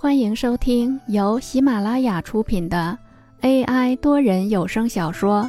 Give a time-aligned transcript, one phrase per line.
[0.00, 2.96] 欢迎收听由喜马拉雅出品的
[3.40, 5.42] AI 多人有声小说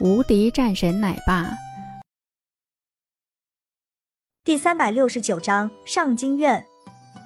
[0.04, 1.44] 《无敌战神奶爸》
[4.42, 6.66] 第三百六十九章上京院。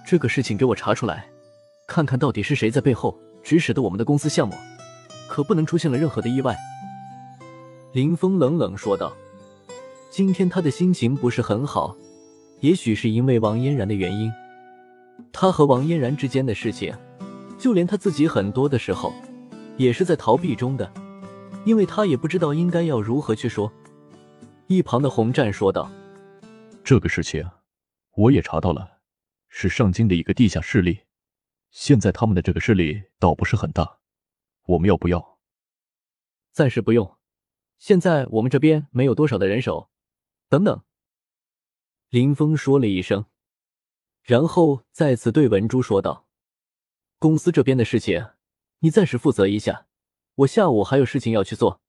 [0.07, 1.26] 这个事情给我查出来，
[1.88, 4.54] 看看到底是谁在背后指使的我们的公司项目，
[5.31, 6.54] 可不能出现了任何的意外。
[7.95, 9.11] 林峰冷冷说道。
[10.11, 11.97] 今天他的心情不是很好，
[12.61, 14.31] 也许是因为王嫣然的原因。
[15.33, 16.96] 他和王嫣然之间的事情，
[17.59, 19.12] 就连他自己很多的时候，
[19.77, 20.91] 也是在逃避中的，
[21.64, 23.70] 因为他也不知道应该要如何去说。
[24.66, 25.91] 一旁的洪战说道
[26.82, 27.48] ：“这个事情
[28.12, 28.98] 我也查到了，
[29.48, 31.00] 是上京的一个地下势力。
[31.70, 33.98] 现在他们的这个势力倒不是很大，
[34.64, 35.38] 我们要不要？
[36.50, 37.16] 暂时不用，
[37.78, 39.91] 现在我们这边没有多少的人手。
[40.48, 40.83] 等等。”
[42.10, 43.27] 林峰说了一声。
[44.26, 46.26] 然后再次对文珠说道
[47.20, 48.30] ：“公司这边的事情，
[48.80, 49.86] 你暂时负责一下，
[50.34, 51.80] 我下午还有事情要去做。”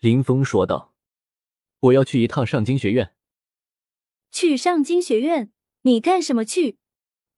[0.00, 0.92] 林峰说道
[1.80, 3.14] ：“我要去一趟上京学院。”
[4.30, 5.50] 去上京学院？
[5.80, 6.76] 你干什么去？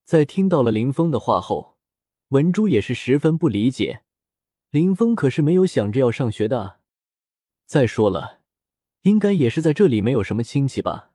[0.03, 1.77] 在听到了林峰的话后，
[2.27, 4.03] 文珠也是十分不理解。
[4.69, 6.81] 林峰可是没有想着要上学的。
[7.65, 8.41] 再说了，
[9.03, 11.13] 应该也是在这里没有什么亲戚吧？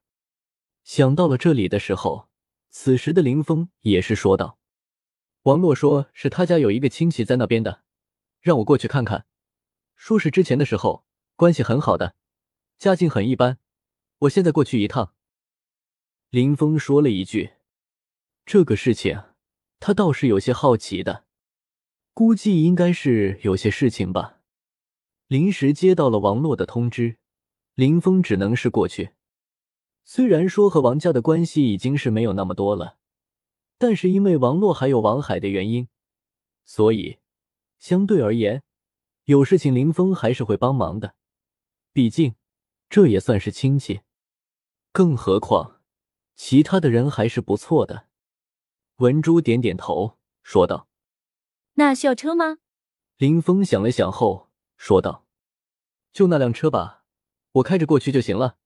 [0.82, 2.30] 想到了这里的时候。
[2.76, 4.58] 此时的林峰也是说道
[5.42, 7.84] ：“王洛说是他家有一个亲戚在那边的，
[8.40, 9.26] 让我过去看看。
[9.94, 12.16] 说是之前的时候关系很好的，
[12.76, 13.60] 家境很一般。
[14.18, 15.14] 我现在过去一趟。”
[16.30, 17.52] 林峰说了一句
[18.44, 19.22] ：“这个事情，
[19.78, 21.26] 他倒是有些好奇的，
[22.12, 24.40] 估计应该是有些事情吧。”
[25.28, 27.18] 临时接到了王洛的通知，
[27.76, 29.10] 林峰只能是过去。
[30.06, 32.98] 虽然说和王家的关系已经是没有那么多了，
[33.78, 35.88] 但是因为王洛还有王海的原因，
[36.64, 37.18] 所以
[37.78, 38.62] 相对而言，
[39.24, 41.14] 有事情林峰还是会帮忙的。
[41.92, 42.34] 毕竟
[42.90, 44.02] 这也算是亲戚，
[44.92, 45.80] 更何况
[46.36, 48.06] 其他的人还是不错的。
[48.96, 50.88] 文珠点点头，说道
[51.74, 52.58] ：“那需要车吗？”
[53.16, 55.26] 林峰想了想后说道
[56.12, 57.04] ：“就那辆车吧，
[57.52, 58.58] 我开着过去就行了。”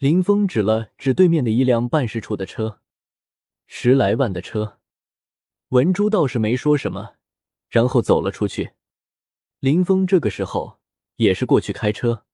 [0.00, 2.80] 林峰指了指对面的一辆办事处的车，
[3.66, 4.78] 十来万的车。
[5.68, 7.16] 文珠倒是没说什么，
[7.68, 8.72] 然后走了出去。
[9.58, 10.80] 林峰这个时候
[11.16, 12.24] 也是过去开车，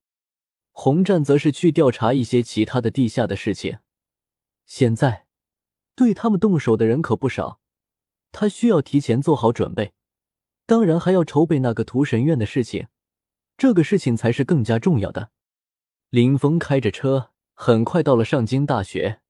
[0.71, 3.81] 洪战则是去调查一些其他的地下的事情。
[4.65, 5.27] 现在
[5.97, 7.59] 对他们动手的人可不少，
[8.31, 9.93] 他需要提前做好准备，
[10.67, 12.87] 当然还要筹备那个屠神院的事情，
[13.57, 15.33] 这个事情才是更加重要的。
[16.11, 17.33] 林峰开着车。
[17.59, 19.23] 很快到了上京大学。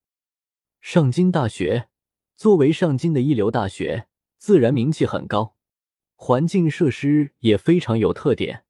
[0.81, 1.89] 上京大学
[2.37, 5.57] 作为上京的一流大学，自然名气很高，
[6.17, 8.65] 环境设施也非常有特点。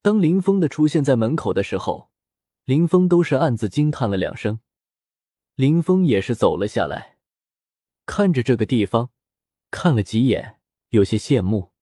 [0.00, 2.10] 当林峰的出现在门口的时候，
[2.64, 4.60] 林峰都是暗自惊叹了两声。
[5.56, 7.18] 林峰也是走了下来，
[8.06, 9.10] 看着这个地方，
[9.72, 10.60] 看了几眼，
[10.90, 11.72] 有些羡慕。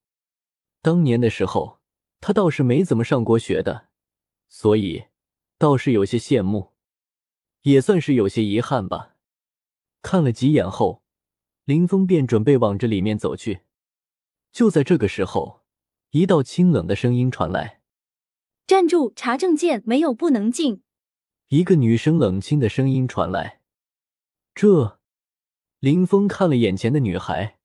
[0.81, 1.79] 当年的时候，
[2.23, 3.89] 他倒是没怎么上过学的，
[4.49, 5.05] 所以
[5.59, 6.73] 倒是有些羡慕。
[7.67, 9.17] 也算是有些遗憾吧。
[10.01, 11.03] 看了几眼后，
[11.65, 13.63] 林峰便准备往这里面走去。
[14.53, 15.63] 就在这个时候，
[16.11, 17.81] 一道清冷的声音传来
[18.69, 19.13] ：“站住！
[19.17, 20.83] 查证件，没有不能进。”
[21.51, 23.61] 一个女生冷清的声音传来。
[24.55, 25.01] 这，
[25.81, 27.59] 林峰看了眼前的女孩，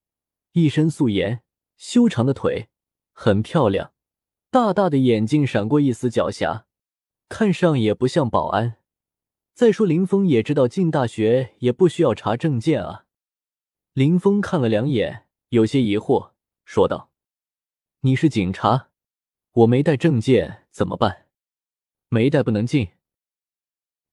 [0.53, 1.43] 一身素颜，
[1.77, 2.69] 修长的腿，
[3.13, 3.93] 很漂亮，
[4.49, 6.63] 大大的眼睛闪过一丝狡黠，
[7.29, 8.77] 看上也不像保安。
[9.61, 13.05] 再说，林峰也知道进大学也不需要查证件啊。
[13.93, 16.31] 林峰看了两眼，有些疑惑，
[16.65, 17.11] 说道
[18.01, 18.89] ：“你是警察，
[19.51, 21.27] 我没带证件怎么办？
[22.09, 22.93] 没带不能进。”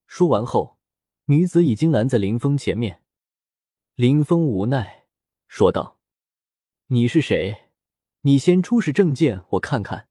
[0.07, 0.77] 说完后，
[1.25, 3.03] 女子已经拦在林峰前面。
[3.95, 5.07] 林峰无奈
[5.47, 5.99] 说道
[6.89, 7.71] ：“你是谁？
[8.21, 10.11] 你先出示证件，我看看。”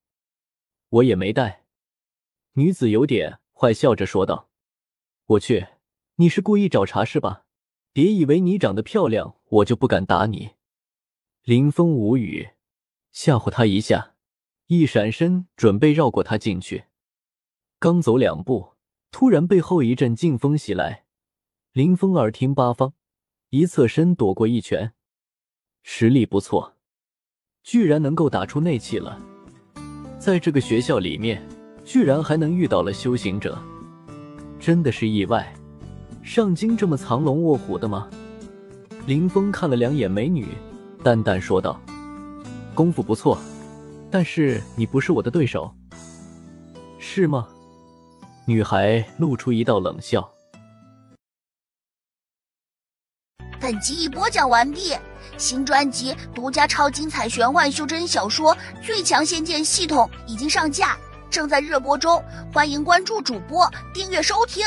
[0.90, 1.68] 我也没带。
[2.54, 4.47] 女子有点坏笑着说道。
[5.28, 5.68] 我去，
[6.16, 7.44] 你是故意找茬是吧？
[7.92, 10.52] 别以为你长得漂亮，我就不敢打你。
[11.44, 12.52] 林峰无语，
[13.12, 14.14] 吓唬他一下，
[14.68, 16.86] 一闪身准备绕过他进去。
[17.78, 18.76] 刚走两步，
[19.12, 21.04] 突然背后一阵劲风袭来，
[21.74, 22.94] 林峰耳听八方，
[23.50, 24.94] 一侧身躲过一拳，
[25.84, 26.78] 实力不错，
[27.64, 29.22] 居然能够打出内气了。
[30.18, 31.46] 在这个学校里面，
[31.84, 33.62] 居然还能遇到了修行者。
[34.60, 35.54] 真的是意外，
[36.24, 38.10] 上京这么藏龙卧虎的吗？
[39.06, 40.48] 林峰看了两眼美女，
[41.04, 41.80] 淡淡说道
[42.76, 43.38] ：“功夫不错，
[44.12, 45.74] 但是你不是我的对手，
[47.00, 47.48] 是吗？”
[48.46, 50.30] 女孩露出一道冷笑。
[53.60, 54.94] 本集已播讲完毕，
[55.38, 60.98] 新专辑独家超精彩玄幻修真小说《最强仙剑系统》已经上架，
[61.30, 64.66] 正在热播中，欢迎关注主播，订阅收听。